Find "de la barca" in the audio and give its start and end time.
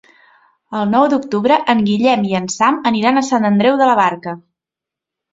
3.83-4.33